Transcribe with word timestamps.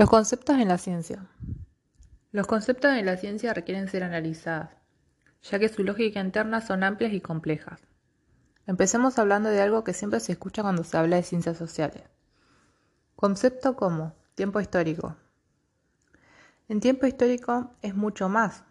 Los 0.00 0.08
conceptos 0.08 0.56
en 0.58 0.68
la 0.68 0.78
ciencia. 0.78 1.26
Los 2.32 2.46
conceptos 2.46 2.90
en 2.96 3.04
la 3.04 3.18
ciencia 3.18 3.52
requieren 3.52 3.86
ser 3.86 4.02
analizados, 4.02 4.70
ya 5.42 5.58
que 5.58 5.68
su 5.68 5.84
lógica 5.84 6.20
interna 6.20 6.62
son 6.62 6.84
amplias 6.84 7.12
y 7.12 7.20
complejas. 7.20 7.80
Empecemos 8.66 9.18
hablando 9.18 9.50
de 9.50 9.60
algo 9.60 9.84
que 9.84 9.92
siempre 9.92 10.20
se 10.20 10.32
escucha 10.32 10.62
cuando 10.62 10.84
se 10.84 10.96
habla 10.96 11.16
de 11.16 11.22
ciencias 11.22 11.58
sociales. 11.58 12.04
Concepto 13.14 13.76
como 13.76 14.14
tiempo 14.34 14.60
histórico. 14.60 15.16
En 16.68 16.80
tiempo 16.80 17.06
histórico 17.06 17.74
es 17.82 17.94
mucho 17.94 18.28
más, 18.28 18.64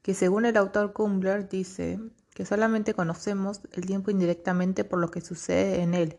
que 0.00 0.14
según 0.14 0.46
el 0.46 0.56
autor 0.56 0.94
Kumbler 0.94 1.48
dice 1.48 2.00
que 2.34 2.44
solamente 2.44 2.94
conocemos 2.94 3.60
el 3.72 3.86
tiempo 3.86 4.10
indirectamente 4.10 4.84
por 4.84 4.98
lo 4.98 5.10
que 5.10 5.20
sucede 5.20 5.82
en 5.82 5.94
él, 5.94 6.18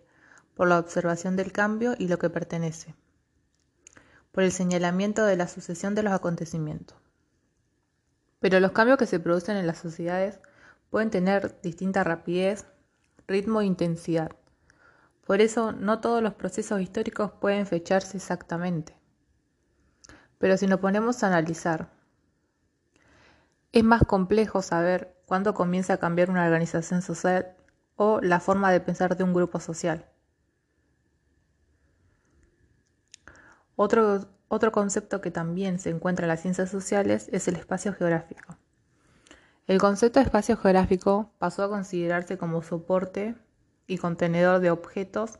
por 0.55 0.67
la 0.67 0.79
observación 0.79 1.35
del 1.35 1.51
cambio 1.51 1.95
y 1.97 2.07
lo 2.07 2.19
que 2.19 2.29
pertenece 2.29 2.95
por 4.31 4.43
el 4.43 4.51
señalamiento 4.51 5.25
de 5.25 5.35
la 5.35 5.47
sucesión 5.47 5.95
de 5.95 6.03
los 6.03 6.13
acontecimientos. 6.13 6.97
Pero 8.39 8.59
los 8.59 8.71
cambios 8.71 8.97
que 8.97 9.05
se 9.05 9.19
producen 9.19 9.57
en 9.57 9.67
las 9.67 9.77
sociedades 9.77 10.39
pueden 10.89 11.09
tener 11.09 11.59
distinta 11.61 12.03
rapidez, 12.03 12.65
ritmo 13.27 13.61
e 13.61 13.65
intensidad. 13.65 14.31
Por 15.25 15.41
eso 15.41 15.71
no 15.71 15.99
todos 16.01 16.23
los 16.23 16.33
procesos 16.33 16.81
históricos 16.81 17.31
pueden 17.39 17.67
fecharse 17.67 18.17
exactamente. 18.17 18.97
Pero 20.37 20.57
si 20.57 20.65
nos 20.65 20.79
ponemos 20.79 21.23
a 21.23 21.27
analizar, 21.27 21.91
es 23.71 23.83
más 23.83 24.01
complejo 24.03 24.61
saber 24.61 25.15
cuándo 25.31 25.53
comienza 25.53 25.93
a 25.93 25.97
cambiar 25.97 26.29
una 26.29 26.43
organización 26.43 27.01
social 27.01 27.55
o 27.95 28.19
la 28.19 28.41
forma 28.41 28.69
de 28.69 28.81
pensar 28.81 29.15
de 29.15 29.23
un 29.23 29.33
grupo 29.33 29.61
social. 29.61 30.05
Otro, 33.77 34.27
otro 34.49 34.73
concepto 34.73 35.21
que 35.21 35.31
también 35.31 35.79
se 35.79 35.89
encuentra 35.89 36.25
en 36.25 36.27
las 36.27 36.41
ciencias 36.41 36.69
sociales 36.69 37.29
es 37.31 37.47
el 37.47 37.55
espacio 37.55 37.93
geográfico. 37.93 38.57
El 39.67 39.77
concepto 39.79 40.19
de 40.19 40.25
espacio 40.25 40.57
geográfico 40.57 41.31
pasó 41.39 41.63
a 41.63 41.69
considerarse 41.69 42.37
como 42.37 42.61
soporte 42.61 43.33
y 43.87 43.99
contenedor 43.99 44.59
de 44.59 44.69
objetos 44.69 45.39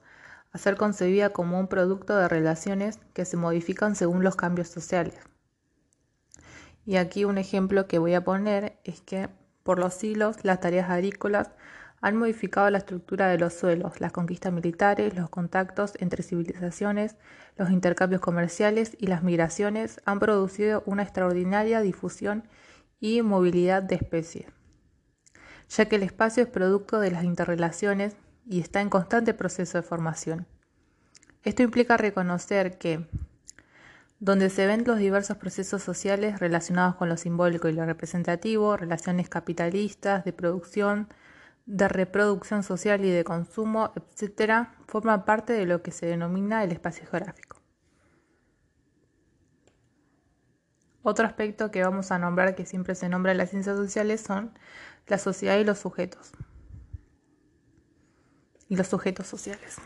a 0.54 0.58
ser 0.58 0.78
concebida 0.78 1.32
como 1.34 1.60
un 1.60 1.68
producto 1.68 2.16
de 2.16 2.30
relaciones 2.30 2.98
que 3.14 3.26
se 3.26 3.36
modifican 3.36 3.98
según 3.98 4.24
los 4.24 4.38
cambios 4.38 4.70
sociales. 4.70 5.20
Y 6.86 6.96
aquí 6.96 7.26
un 7.26 7.38
ejemplo 7.38 7.90
que 7.90 8.00
voy 8.00 8.14
a 8.14 8.24
poner 8.24 8.80
es 8.86 9.02
que 9.02 9.41
por 9.64 9.80
los 9.80 9.94
siglos 9.94 10.38
las 10.44 10.60
tareas 10.60 10.90
agrícolas 10.90 11.52
han 12.02 12.18
modificado 12.18 12.70
la 12.70 12.80
estructura 12.80 13.28
de 13.28 13.38
los 13.38 13.54
suelos, 13.54 14.02
las 14.02 14.12
conquistas 14.12 14.52
militares, 14.52 15.16
los 15.16 15.30
contactos 15.30 15.94
entre 16.00 16.24
civilizaciones, 16.24 17.16
los 17.58 17.70
intercambios 17.70 18.22
comerciales 18.22 18.98
y 19.00 19.08
las 19.08 19.22
migraciones 19.24 20.02
han 20.06 20.20
producido 20.20 20.82
una 20.88 21.04
extraordinaria 21.04 21.82
difusión 21.82 22.48
y 23.00 23.22
movilidad 23.22 23.84
de 23.84 23.96
especies, 23.96 24.48
ya 25.70 25.86
que 25.86 25.98
el 25.98 26.04
espacio 26.04 26.44
es 26.44 26.50
producto 26.50 27.00
de 27.00 27.12
las 27.12 27.24
interrelaciones 27.24 28.16
y 28.48 28.62
está 28.62 28.82
en 28.82 28.90
constante 28.90 29.36
proceso 29.36 29.78
de 29.78 29.84
formación. 29.84 30.48
Esto 31.44 31.64
implica 31.64 31.98
reconocer 31.98 32.78
que, 32.78 33.08
donde 34.22 34.52
se 34.52 34.68
ven 34.68 34.84
los 34.86 35.00
diversos 35.00 35.38
procesos 35.38 35.82
sociales 35.82 36.40
relacionados 36.40 36.96
con 36.96 37.10
lo 37.10 37.18
simbólico 37.18 37.68
y 37.68 37.74
lo 37.74 37.86
representativo, 37.86 38.78
relaciones 38.78 39.30
capitalistas, 39.30 40.24
de 40.24 40.32
producción, 40.32 41.08
de 41.66 41.88
reproducción 41.88 42.62
social 42.62 43.04
y 43.04 43.10
de 43.10 43.24
consumo, 43.24 43.92
etc., 43.96 44.68
forma 44.88 45.26
parte 45.26 45.54
de 45.54 45.66
lo 45.66 45.82
que 45.82 45.92
se 45.92 46.06
denomina 46.06 46.64
el 46.64 46.72
espacio 46.72 47.08
geográfico. 47.10 47.58
Otro 51.02 51.26
aspecto 51.26 51.72
que 51.72 51.84
vamos 51.84 52.12
a 52.12 52.20
nombrar 52.20 52.54
que 52.54 52.68
siempre 52.68 52.94
se 52.94 53.10
nombra 53.10 53.32
en 53.32 53.40
las 53.40 53.50
ciencias 53.50 53.76
sociales 53.76 54.22
son 54.22 54.52
la 55.08 55.18
sociedad 55.18 55.58
y 55.58 55.64
los 55.64 55.80
sujetos. 55.80 56.32
Y 58.70 58.76
los 58.76 58.86
sujetos 58.86 59.26
sociales. 59.26 59.78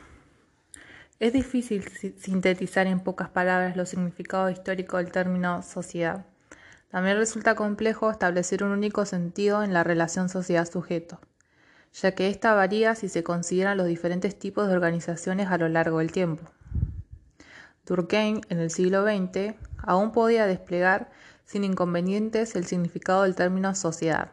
Es 1.20 1.34
difícil 1.34 1.84
sintetizar 2.18 2.88
en 2.88 3.00
pocas 3.00 3.30
palabras 3.30 3.78
los 3.78 3.90
significados 3.90 4.52
históricos 4.52 5.02
del 5.02 5.12
término 5.12 5.62
sociedad. 5.62 6.26
También 6.90 7.18
resulta 7.18 7.56
complejo 7.56 8.12
establecer 8.12 8.64
un 8.64 8.72
único 8.72 9.06
sentido 9.06 9.64
en 9.64 9.74
la 9.74 9.84
relación 9.84 10.30
sociedad-sujeto 10.30 11.20
ya 12.02 12.12
que 12.14 12.28
ésta 12.28 12.54
varía 12.54 12.96
si 12.96 13.08
se 13.08 13.24
consideran 13.24 13.78
los 13.78 13.88
diferentes 13.88 14.38
tipos 14.38 14.68
de 14.68 14.74
organizaciones 14.74 15.48
a 15.50 15.58
lo 15.58 15.70
largo 15.70 16.00
del 16.00 16.12
tiempo. 16.12 16.44
Durkheim, 17.86 18.42
en 18.50 18.60
el 18.60 18.70
siglo 18.70 19.04
XX, 19.04 19.56
aún 19.78 20.12
podía 20.12 20.46
desplegar 20.46 21.12
sin 21.46 21.64
inconvenientes 21.64 22.56
el 22.56 22.66
significado 22.66 23.24
del 23.24 23.36
término 23.36 23.74
sociedad. 23.76 24.32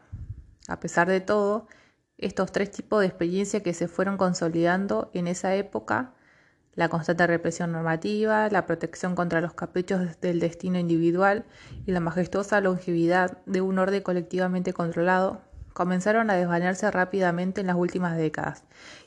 A 0.67 0.81
pesar 0.81 1.09
de 1.09 1.21
todo, 1.21 1.69
estos 2.19 2.51
tres 2.51 2.71
tipos 2.71 3.01
de 3.01 3.07
experiencia 3.07 3.63
que 3.63 3.75
se 3.75 3.89
fueron 3.89 4.17
consolidando 4.17 5.11
en 5.13 5.29
esa 5.29 5.55
época, 5.55 6.15
la 6.75 6.89
constante 6.89 7.27
represión 7.27 7.73
normativa, 7.73 8.49
la 8.49 8.67
protección 8.67 9.15
contra 9.15 9.41
los 9.41 9.53
caprichos 9.53 10.21
del 10.21 10.41
destino 10.41 10.79
individual 10.79 11.45
y 11.87 11.93
la 11.93 12.01
majestuosa 12.01 12.61
longevidad 12.61 13.39
de 13.45 13.61
un 13.61 13.79
orden 13.79 14.03
colectivamente 14.03 14.73
controlado, 14.73 15.43
comenzaron 15.73 16.31
a 16.31 16.35
desvanecerse 16.35 16.91
rápidamente 16.91 17.61
en 17.61 17.67
las 17.67 17.77
últimas 17.77 18.17
décadas 18.17 18.65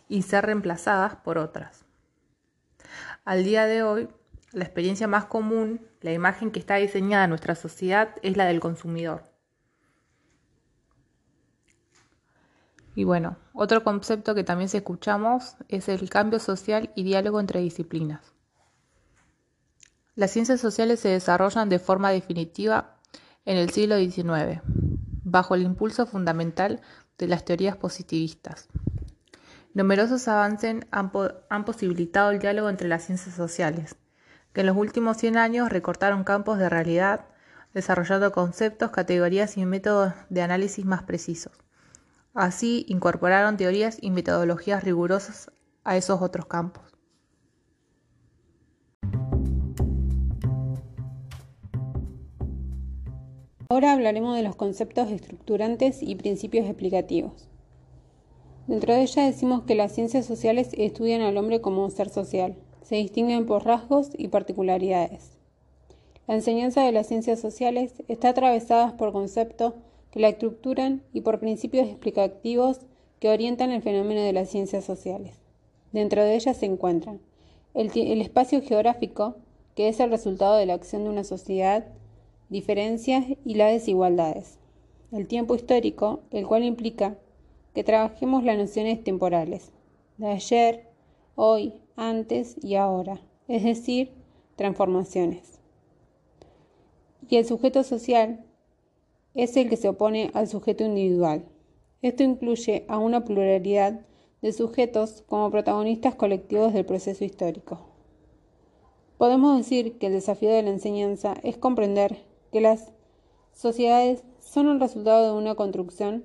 y 0.07 0.21
ser 0.21 0.45
reemplazadas 0.45 1.15
por 1.15 1.37
otras. 1.37 1.85
Al 3.23 3.43
día 3.43 3.65
de 3.65 3.83
hoy, 3.83 4.09
la 4.51 4.63
experiencia 4.63 5.07
más 5.07 5.25
común, 5.25 5.81
la 6.01 6.13
imagen 6.13 6.51
que 6.51 6.59
está 6.59 6.75
diseñada 6.75 7.25
en 7.25 7.31
nuestra 7.31 7.55
sociedad 7.55 8.09
es 8.21 8.37
la 8.37 8.45
del 8.45 8.59
consumidor. 8.59 9.34
Y 12.95 13.03
bueno, 13.03 13.37
otro 13.53 13.83
concepto 13.83 14.33
que 14.33 14.45
también 14.45 14.69
se 14.69 14.77
escuchamos 14.77 15.57
es 15.67 15.89
el 15.89 16.09
cambio 16.09 16.39
social 16.39 16.91
y 16.95 17.03
diálogo 17.03 17.41
entre 17.41 17.59
disciplinas. 17.59 18.33
Las 20.15 20.31
ciencias 20.31 20.61
sociales 20.61 21.01
se 21.01 21.09
desarrollan 21.09 21.67
de 21.67 21.77
forma 21.77 22.09
definitiva 22.09 22.95
en 23.43 23.57
el 23.57 23.69
siglo 23.69 23.97
XIX 23.97 24.61
bajo 25.25 25.55
el 25.55 25.63
impulso 25.63 26.05
fundamental 26.05 26.79
de 27.17 27.27
las 27.27 27.43
teorías 27.43 27.75
positivistas. 27.75 28.69
Numerosos 29.73 30.29
avances 30.29 30.85
han, 30.91 31.65
posibilitado 31.65 32.31
el 32.31 32.39
diálogo 32.39 32.69
entre 32.69 32.87
las 32.87 33.03
ciencias 33.03 33.35
sociales, 33.35 33.97
que 34.53 34.61
en 34.61 34.67
los 34.67 34.77
últimos 34.77 35.17
100 35.17 35.35
años 35.35 35.69
recortaron 35.69 36.23
campos 36.23 36.59
de 36.59 36.69
realidad, 36.69 37.25
desarrollando 37.73 38.31
conceptos, 38.31 38.91
categorías 38.91 39.57
y 39.57 39.65
métodos 39.65 40.13
de 40.29 40.43
análisis 40.43 40.85
más 40.85 41.03
precisos. 41.03 41.51
Así, 42.35 42.85
incorporaron 42.89 43.55
teorías 43.55 43.97
y 44.01 44.11
metodologías 44.11 44.83
rigurosas 44.83 45.49
a 45.85 45.95
esos 45.95 46.21
otros 46.21 46.45
campos. 46.47 46.83
Ahora 53.69 53.93
hablaremos 53.93 54.35
de 54.35 54.43
los 54.43 54.57
conceptos 54.57 55.11
estructurantes 55.11 56.03
y 56.03 56.15
principios 56.15 56.65
explicativos. 56.65 57.47
Dentro 58.67 58.93
de 58.93 59.03
ella 59.03 59.23
decimos 59.23 59.63
que 59.63 59.75
las 59.75 59.93
ciencias 59.93 60.25
sociales 60.25 60.71
estudian 60.73 61.21
al 61.21 61.37
hombre 61.37 61.61
como 61.61 61.85
un 61.85 61.91
ser 61.91 62.09
social, 62.09 62.57
se 62.81 62.95
distinguen 62.95 63.45
por 63.45 63.63
rasgos 63.63 64.09
y 64.17 64.27
particularidades. 64.27 65.37
La 66.27 66.35
enseñanza 66.35 66.81
de 66.83 66.91
las 66.91 67.07
ciencias 67.07 67.39
sociales 67.39 67.93
está 68.09 68.29
atravesada 68.29 68.97
por 68.97 69.13
conceptos 69.13 69.73
la 70.19 70.29
estructuran 70.29 71.03
y 71.13 71.21
por 71.21 71.39
principios 71.39 71.87
explicativos 71.87 72.79
que 73.19 73.29
orientan 73.29 73.71
el 73.71 73.81
fenómeno 73.81 74.21
de 74.21 74.33
las 74.33 74.49
ciencias 74.49 74.83
sociales. 74.83 75.39
Dentro 75.91 76.23
de 76.23 76.35
ellas 76.35 76.57
se 76.57 76.65
encuentran 76.65 77.19
el, 77.73 77.91
el 77.93 78.21
espacio 78.21 78.61
geográfico, 78.61 79.35
que 79.75 79.89
es 79.89 79.99
el 79.99 80.09
resultado 80.09 80.55
de 80.55 80.65
la 80.65 80.73
acción 80.73 81.03
de 81.03 81.09
una 81.09 81.23
sociedad 81.23 81.85
diferencias 82.49 83.25
y 83.43 83.55
las 83.55 83.71
desigualdades. 83.71 84.57
El 85.11 85.27
tiempo 85.27 85.55
histórico, 85.55 86.21
el 86.31 86.47
cual 86.47 86.63
implica 86.63 87.17
que 87.73 87.83
trabajemos 87.83 88.43
las 88.43 88.57
nociones 88.57 89.03
temporales, 89.03 89.71
de 90.17 90.27
ayer, 90.27 90.87
hoy, 91.35 91.73
antes 91.95 92.55
y 92.63 92.75
ahora, 92.75 93.19
es 93.47 93.63
decir, 93.63 94.11
transformaciones. 94.55 95.59
Y 97.27 97.37
el 97.37 97.45
sujeto 97.45 97.83
social 97.83 98.45
es 99.35 99.55
el 99.57 99.69
que 99.69 99.77
se 99.77 99.89
opone 99.89 100.31
al 100.33 100.47
sujeto 100.47 100.85
individual. 100.85 101.45
Esto 102.01 102.23
incluye 102.23 102.85
a 102.87 102.97
una 102.97 103.25
pluralidad 103.25 103.99
de 104.41 104.53
sujetos 104.53 105.23
como 105.27 105.51
protagonistas 105.51 106.15
colectivos 106.15 106.73
del 106.73 106.85
proceso 106.85 107.25
histórico. 107.25 107.79
Podemos 109.17 109.57
decir 109.57 109.97
que 109.97 110.07
el 110.07 110.13
desafío 110.13 110.49
de 110.49 110.63
la 110.63 110.69
enseñanza 110.69 111.35
es 111.43 111.57
comprender 111.57 112.17
que 112.51 112.61
las 112.61 112.91
sociedades 113.53 114.23
son 114.39 114.69
el 114.69 114.79
resultado 114.79 115.25
de 115.25 115.37
una 115.37 115.55
construcción 115.55 116.23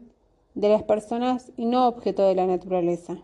de 0.55 0.69
las 0.69 0.83
personas 0.83 1.53
y 1.57 1.67
no 1.67 1.89
objeto 1.89 2.27
de 2.27 2.35
la 2.35 2.47
naturaleza. 2.47 3.19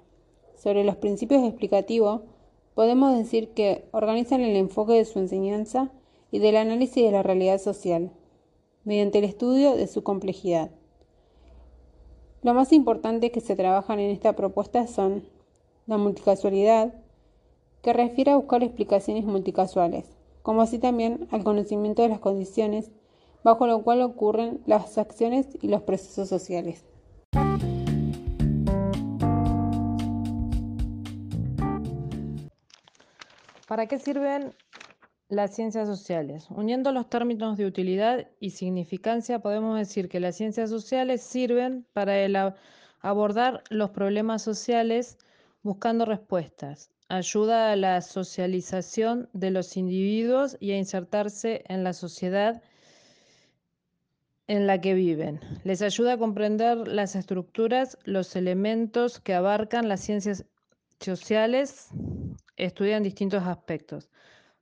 Sobre 0.57 0.85
los 0.85 0.97
principios 0.97 1.45
explicativos, 1.45 2.23
podemos 2.75 3.17
decir 3.17 3.51
que 3.51 3.85
organizan 3.93 4.41
el 4.41 4.57
enfoque 4.57 4.95
de 4.95 5.05
su 5.05 5.19
enseñanza 5.19 5.91
y 6.31 6.39
del 6.39 6.57
análisis 6.57 7.05
de 7.05 7.13
la 7.13 7.23
realidad 7.23 7.61
social, 7.61 8.11
mediante 8.87 9.19
el 9.19 9.25
estudio 9.25 9.75
de 9.75 9.89
su 9.89 10.05
complejidad. 10.05 10.71
Lo 12.43 12.55
más 12.55 12.73
importante 12.73 13.33
que 13.33 13.41
se 13.41 13.57
trabajan 13.57 13.99
en 13.99 14.13
esta 14.13 14.37
propuesta 14.37 14.87
son 14.87 15.25
la 15.87 15.99
multicasualidad, 15.99 16.95
que 17.83 17.93
refiere 17.93 18.31
a 18.31 18.37
buscar 18.37 18.63
explicaciones 18.63 19.25
multicasuales, 19.25 20.07
como 20.43 20.63
así 20.63 20.79
también 20.79 21.27
al 21.33 21.43
conocimiento 21.43 22.03
de 22.03 22.11
las 22.11 22.21
condiciones 22.21 22.93
bajo 23.43 23.67
lo 23.67 23.83
cual 23.83 24.03
ocurren 24.03 24.63
las 24.67 24.99
acciones 24.99 25.49
y 25.61 25.67
los 25.67 25.83
procesos 25.83 26.29
sociales. 26.29 26.85
¿Para 33.67 33.87
qué 33.89 33.99
sirven 33.99 34.53
las 35.29 35.55
ciencias 35.55 35.89
sociales? 35.89 36.47
Uniendo 36.51 36.93
los 36.93 37.09
términos 37.09 37.57
de 37.57 37.67
utilidad 37.67 38.29
y 38.41 38.51
significancia, 38.51 39.41
podemos 39.41 39.79
decir 39.79 40.09
que 40.09 40.21
las 40.21 40.37
ciencias 40.37 40.71
sociales 40.71 41.23
sirven 41.23 41.87
para 41.93 42.57
abordar 43.01 43.63
los 43.71 43.91
problemas 43.91 44.43
sociales 44.43 45.19
buscando 45.63 46.05
respuestas, 46.05 46.91
ayuda 47.09 47.73
a 47.73 47.77
la 47.77 48.01
socialización 48.01 49.29
de 49.33 49.51
los 49.51 49.77
individuos 49.77 50.57
y 50.61 50.73
a 50.73 50.79
insertarse 50.79 51.65
en 51.69 51.85
la 51.85 51.93
sociedad 51.93 52.63
en 54.47 54.67
la 54.67 54.81
que 54.81 54.95
viven. 54.95 55.41
Les 55.65 55.83
ayuda 55.83 56.13
a 56.13 56.19
comprender 56.19 56.87
las 56.87 57.17
estructuras, 57.17 57.99
los 58.05 58.37
elementos 58.37 59.19
que 59.19 59.35
abarcan 59.35 59.89
las 59.89 60.01
ciencias 60.01 60.45
sociales, 61.01 61.89
estudian 62.57 63.03
distintos 63.03 63.43
aspectos. 63.43 64.09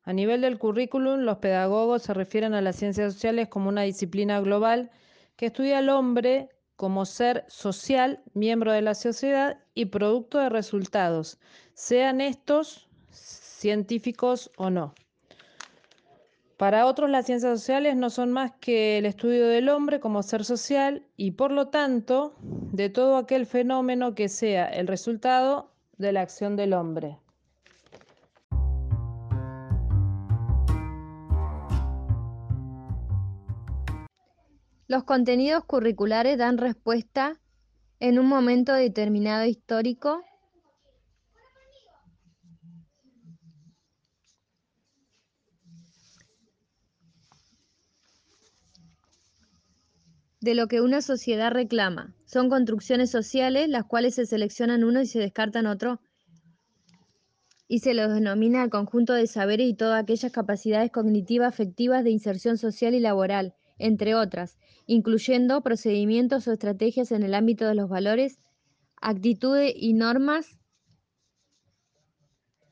A 0.04 0.12
nivel 0.12 0.42
del 0.42 0.58
currículum, 0.58 1.20
los 1.20 1.38
pedagogos 1.38 2.02
se 2.02 2.14
refieren 2.14 2.52
a 2.54 2.60
las 2.60 2.76
ciencias 2.76 3.14
sociales 3.14 3.48
como 3.48 3.68
una 3.68 3.82
disciplina 3.82 4.40
global 4.40 4.90
que 5.36 5.46
estudia 5.46 5.78
al 5.78 5.88
hombre 5.88 6.50
como 6.76 7.06
ser 7.06 7.44
social, 7.48 8.22
miembro 8.34 8.72
de 8.72 8.82
la 8.82 8.94
sociedad 8.94 9.58
y 9.74 9.86
producto 9.86 10.38
de 10.38 10.48
resultados, 10.48 11.38
sean 11.72 12.20
estos 12.20 12.88
científicos 13.10 14.50
o 14.56 14.70
no. 14.70 14.94
Para 16.56 16.86
otros 16.86 17.10
las 17.10 17.26
ciencias 17.26 17.58
sociales 17.58 17.96
no 17.96 18.10
son 18.10 18.30
más 18.30 18.52
que 18.60 18.98
el 18.98 19.06
estudio 19.06 19.48
del 19.48 19.68
hombre 19.68 20.00
como 20.00 20.22
ser 20.22 20.44
social 20.44 21.04
y 21.16 21.32
por 21.32 21.50
lo 21.50 21.68
tanto 21.68 22.36
de 22.40 22.90
todo 22.90 23.16
aquel 23.16 23.46
fenómeno 23.46 24.14
que 24.14 24.28
sea 24.28 24.66
el 24.68 24.86
resultado 24.86 25.72
de 25.96 26.12
la 26.12 26.20
acción 26.20 26.56
del 26.56 26.74
hombre. 26.74 27.18
Los 34.86 35.04
contenidos 35.04 35.64
curriculares 35.64 36.36
dan 36.36 36.58
respuesta 36.58 37.40
en 38.00 38.18
un 38.18 38.26
momento 38.26 38.74
determinado 38.74 39.46
histórico 39.46 40.22
de 50.40 50.54
lo 50.54 50.68
que 50.68 50.82
una 50.82 51.00
sociedad 51.00 51.50
reclama. 51.50 52.14
Son 52.26 52.50
construcciones 52.50 53.10
sociales 53.10 53.70
las 53.70 53.84
cuales 53.84 54.16
se 54.16 54.26
seleccionan 54.26 54.84
uno 54.84 55.00
y 55.00 55.06
se 55.06 55.18
descartan 55.18 55.66
otro 55.66 56.00
y 57.66 57.78
se 57.78 57.94
los 57.94 58.12
denomina 58.12 58.62
el 58.62 58.68
conjunto 58.68 59.14
de 59.14 59.26
saberes 59.26 59.66
y 59.66 59.74
todas 59.74 60.02
aquellas 60.02 60.30
capacidades 60.30 60.90
cognitivas, 60.90 61.48
afectivas 61.48 62.04
de 62.04 62.10
inserción 62.10 62.58
social 62.58 62.94
y 62.94 63.00
laboral, 63.00 63.54
entre 63.78 64.14
otras, 64.14 64.58
incluyendo 64.86 65.62
procedimientos 65.62 66.46
o 66.48 66.52
estrategias 66.52 67.12
en 67.12 67.22
el 67.22 67.34
ámbito 67.34 67.66
de 67.66 67.74
los 67.74 67.88
valores, 67.88 68.38
actitudes 69.00 69.72
y 69.76 69.92
normas 69.94 70.58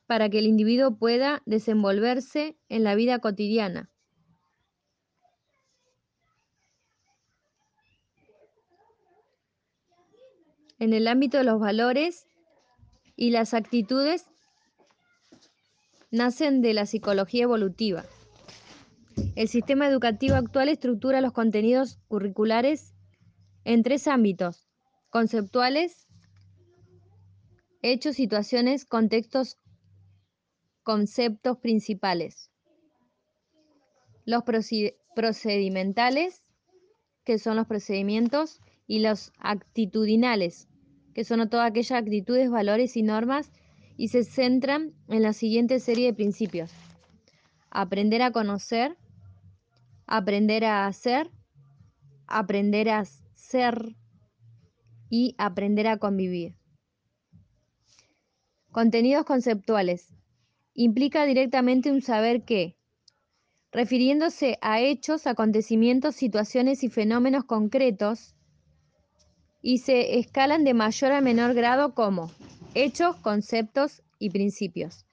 para 0.06 0.28
que 0.28 0.38
el 0.38 0.46
individuo 0.46 0.96
pueda 0.96 1.42
desenvolverse 1.46 2.56
en 2.68 2.84
la 2.84 2.94
vida 2.94 3.18
cotidiana. 3.18 3.92
en 10.82 10.92
el 10.92 11.06
ámbito 11.06 11.38
de 11.38 11.44
los 11.44 11.60
valores 11.60 12.26
y 13.14 13.30
las 13.30 13.54
actitudes 13.54 14.26
nacen 16.10 16.60
de 16.60 16.74
la 16.74 16.86
psicología 16.86 17.44
evolutiva. 17.44 18.04
El 19.34 19.48
sistema 19.48 19.86
educativo 19.86 20.34
actual 20.34 20.68
estructura 20.68 21.20
los 21.20 21.32
contenidos 21.32 21.98
curriculares 22.08 22.94
en 23.64 23.82
tres 23.82 24.06
ámbitos, 24.06 24.68
conceptuales, 25.10 26.06
hechos, 27.82 28.16
situaciones, 28.16 28.84
contextos, 28.84 29.58
conceptos 30.82 31.58
principales. 31.58 32.50
Los 34.24 34.42
procedimentales, 35.14 36.42
que 37.24 37.38
son 37.38 37.56
los 37.56 37.66
procedimientos, 37.66 38.60
y 38.86 38.98
los 38.98 39.32
actitudinales, 39.38 40.68
que 41.14 41.24
son 41.24 41.48
todas 41.48 41.70
aquellas 41.70 41.92
actitudes, 42.02 42.50
valores 42.50 42.96
y 42.96 43.02
normas, 43.02 43.50
y 43.96 44.08
se 44.08 44.24
centran 44.24 44.92
en 45.08 45.22
la 45.22 45.32
siguiente 45.32 45.80
serie 45.80 46.06
de 46.06 46.14
principios. 46.14 46.72
Aprender 47.70 48.22
a 48.22 48.32
conocer, 48.32 48.96
aprender 50.12 50.66
a 50.66 50.86
hacer, 50.86 51.30
aprender 52.26 52.90
a 52.90 53.06
ser 53.32 53.96
y 55.08 55.34
aprender 55.38 55.86
a 55.86 55.96
convivir. 55.96 56.54
Contenidos 58.72 59.24
conceptuales. 59.24 60.12
Implica 60.74 61.24
directamente 61.24 61.90
un 61.90 62.02
saber 62.02 62.44
que, 62.44 62.76
refiriéndose 63.72 64.58
a 64.60 64.80
hechos, 64.80 65.26
acontecimientos, 65.26 66.14
situaciones 66.14 66.84
y 66.84 66.90
fenómenos 66.90 67.44
concretos, 67.44 68.34
y 69.62 69.78
se 69.78 70.18
escalan 70.18 70.62
de 70.64 70.74
mayor 70.74 71.12
a 71.12 71.22
menor 71.22 71.54
grado 71.54 71.94
como 71.94 72.30
hechos, 72.74 73.16
conceptos 73.16 74.02
y 74.18 74.28
principios. 74.28 75.06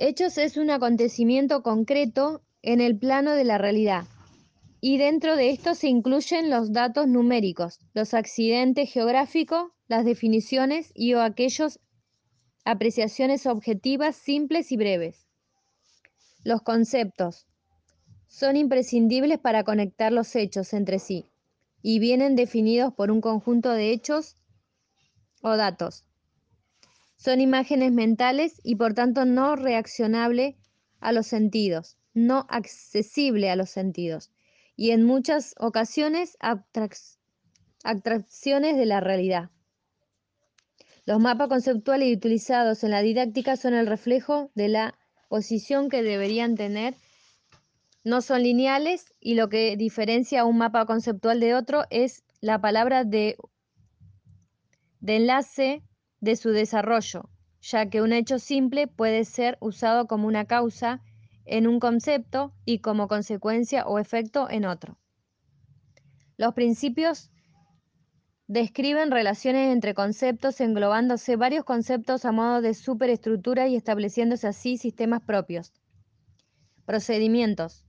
Hechos 0.00 0.36
es 0.36 0.56
un 0.56 0.70
acontecimiento 0.70 1.62
concreto 1.62 2.42
en 2.62 2.80
el 2.80 2.96
plano 2.98 3.32
de 3.32 3.44
la 3.44 3.58
realidad 3.58 4.04
y 4.80 4.98
dentro 4.98 5.36
de 5.36 5.50
esto 5.50 5.76
se 5.76 5.86
incluyen 5.86 6.50
los 6.50 6.72
datos 6.72 7.06
numéricos, 7.06 7.78
los 7.94 8.14
accidentes 8.14 8.92
geográficos, 8.92 9.70
las 9.86 10.04
definiciones 10.04 10.90
y 10.94 11.14
o 11.14 11.22
aquellos 11.22 11.78
apreciaciones 12.64 13.46
objetivas 13.46 14.16
simples 14.16 14.72
y 14.72 14.76
breves. 14.76 15.28
Los 16.42 16.62
conceptos 16.62 17.46
son 18.26 18.56
imprescindibles 18.56 19.38
para 19.38 19.62
conectar 19.62 20.12
los 20.12 20.34
hechos 20.34 20.72
entre 20.72 20.98
sí 20.98 21.26
y 21.80 22.00
vienen 22.00 22.34
definidos 22.34 22.92
por 22.92 23.12
un 23.12 23.20
conjunto 23.20 23.70
de 23.70 23.92
hechos 23.92 24.34
o 25.42 25.56
datos. 25.56 26.04
Son 27.16 27.40
imágenes 27.40 27.92
mentales 27.92 28.60
y 28.64 28.74
por 28.74 28.94
tanto 28.94 29.24
no 29.24 29.54
reaccionable 29.54 30.56
a 30.98 31.12
los 31.12 31.28
sentidos, 31.28 31.98
no 32.14 32.46
accesible 32.48 33.50
a 33.50 33.56
los 33.56 33.70
sentidos 33.70 34.30
y 34.76 34.90
en 34.90 35.04
muchas 35.04 35.54
ocasiones 35.58 36.36
atracciones 37.84 38.76
de 38.76 38.86
la 38.86 39.00
realidad. 39.00 39.50
Los 41.04 41.20
mapas 41.20 41.48
conceptuales 41.48 42.16
utilizados 42.16 42.84
en 42.84 42.90
la 42.90 43.02
didáctica 43.02 43.56
son 43.56 43.74
el 43.74 43.86
reflejo 43.86 44.50
de 44.54 44.68
la 44.68 44.94
posición 45.28 45.88
que 45.88 46.02
deberían 46.02 46.54
tener 46.54 46.94
no 48.04 48.20
son 48.20 48.42
lineales 48.42 49.14
y 49.20 49.34
lo 49.34 49.48
que 49.48 49.76
diferencia 49.76 50.44
un 50.44 50.58
mapa 50.58 50.86
conceptual 50.86 51.38
de 51.40 51.54
otro 51.54 51.84
es 51.90 52.24
la 52.40 52.60
palabra 52.60 53.04
de, 53.04 53.36
de 55.00 55.16
enlace 55.16 55.82
de 56.20 56.36
su 56.36 56.50
desarrollo, 56.50 57.30
ya 57.60 57.88
que 57.88 58.02
un 58.02 58.12
hecho 58.12 58.38
simple 58.38 58.88
puede 58.88 59.24
ser 59.24 59.56
usado 59.60 60.06
como 60.08 60.26
una 60.26 60.46
causa 60.46 61.00
en 61.44 61.66
un 61.66 61.80
concepto 61.80 62.52
y 62.64 62.78
como 62.78 63.08
consecuencia 63.08 63.86
o 63.86 63.98
efecto 63.98 64.48
en 64.50 64.64
otro. 64.64 64.98
Los 66.36 66.54
principios 66.54 67.30
describen 68.46 69.10
relaciones 69.10 69.72
entre 69.72 69.94
conceptos 69.94 70.60
englobándose 70.60 71.36
varios 71.36 71.64
conceptos 71.64 72.24
a 72.24 72.32
modo 72.32 72.60
de 72.60 72.74
superestructura 72.74 73.68
y 73.68 73.76
estableciéndose 73.76 74.46
así 74.46 74.76
sistemas 74.76 75.22
propios. 75.22 75.72
Procedimientos 76.84 77.86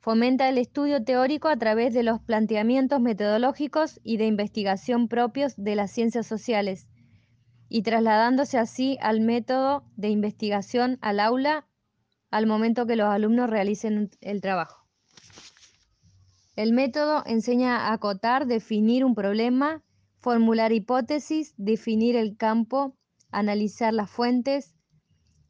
Fomenta 0.00 0.48
el 0.48 0.56
estudio 0.56 1.04
teórico 1.04 1.48
a 1.48 1.56
través 1.58 1.92
de 1.92 2.02
los 2.02 2.20
planteamientos 2.20 3.02
metodológicos 3.02 4.00
y 4.02 4.16
de 4.16 4.26
investigación 4.26 5.08
propios 5.08 5.54
de 5.58 5.74
las 5.74 5.90
ciencias 5.90 6.26
sociales 6.26 6.86
y 7.68 7.82
trasladándose 7.82 8.56
así 8.56 8.96
al 9.02 9.20
método 9.20 9.84
de 9.96 10.08
investigación 10.08 10.96
al 11.02 11.20
aula 11.20 11.66
al 12.30 12.46
momento 12.46 12.86
que 12.86 12.96
los 12.96 13.08
alumnos 13.08 13.50
realicen 13.50 14.10
el 14.20 14.40
trabajo. 14.40 14.86
El 16.56 16.72
método 16.72 17.22
enseña 17.26 17.88
a 17.88 17.92
acotar, 17.92 18.46
definir 18.46 19.04
un 19.04 19.14
problema, 19.14 19.82
formular 20.18 20.72
hipótesis, 20.72 21.54
definir 21.56 22.16
el 22.16 22.36
campo, 22.36 22.96
analizar 23.30 23.94
las 23.94 24.10
fuentes, 24.10 24.74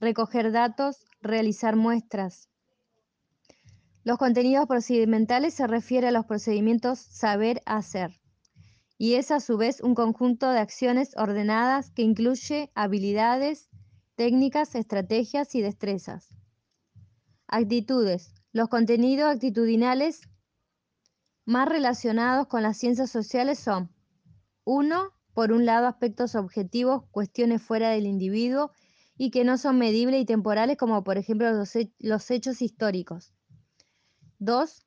recoger 0.01 0.53
datos, 0.53 1.05
realizar 1.21 1.77
muestras. 1.77 2.49
Los 4.05 4.19
contenidos 4.19 4.67
procedimentales 4.67 5.55
se 5.55 5.67
refieren 5.67 6.11
a 6.11 6.13
los 6.13 6.27
procedimientos 6.27 6.99
saber 6.99 7.61
hacer 7.67 8.21
y 8.97 9.15
es 9.15 9.31
a 9.31 9.41
su 9.41 9.57
vez 9.57 9.81
un 9.81 9.95
conjunto 9.95 10.51
de 10.51 10.59
acciones 10.59 11.17
ordenadas 11.17 11.91
que 11.91 12.03
incluye 12.03 12.71
habilidades, 12.75 13.69
técnicas, 14.15 14.75
estrategias 14.75 15.55
y 15.55 15.63
destrezas. 15.63 16.40
Actitudes. 17.53 18.33
Los 18.53 18.69
contenidos 18.69 19.29
actitudinales 19.29 20.21
más 21.45 21.69
relacionados 21.69 22.47
con 22.47 22.63
las 22.63 22.79
ciencias 22.79 23.11
sociales 23.11 23.59
son 23.59 23.91
1. 24.63 25.11
Por 25.35 25.51
un 25.51 25.67
lado, 25.67 25.89
aspectos 25.89 26.37
objetivos, 26.37 27.03
cuestiones 27.11 27.61
fuera 27.61 27.91
del 27.91 28.07
individuo 28.07 28.71
y 29.17 29.33
que 29.33 29.43
no 29.43 29.59
son 29.59 29.79
medibles 29.79 30.21
y 30.21 30.25
temporales, 30.27 30.77
como 30.77 31.03
por 31.03 31.19
ejemplo 31.19 31.51
los, 31.51 32.31
hechos 32.31 32.63
históricos. 32.63 33.35
2. 34.39 34.87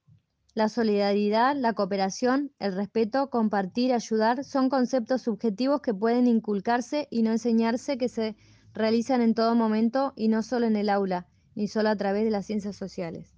La 0.54 0.70
solidaridad, 0.70 1.58
la 1.58 1.74
cooperación, 1.74 2.54
el 2.60 2.74
respeto, 2.76 3.30
compartir, 3.30 3.92
ayudar 3.92 4.46
son 4.46 4.70
conceptos 4.70 5.24
subjetivos 5.24 5.82
que 5.82 5.94
pueden 5.94 6.28
inculcarse 6.28 7.10
y 7.12 7.24
no 7.24 7.32
enseñarse 7.32 7.98
que 7.98 8.08
se 8.08 8.38
realizan 8.74 9.22
en 9.22 9.34
todo 9.34 9.54
momento 9.54 10.14
y 10.16 10.30
no 10.30 10.44
solo 10.44 10.66
en 10.66 10.78
el 10.78 10.88
aula, 10.88 11.28
ni 11.56 11.68
solo 11.68 11.90
a 11.90 11.96
través 11.96 12.24
de 12.26 12.32
las 12.32 12.46
ciencias 12.46 12.76
sociales. 12.76 13.33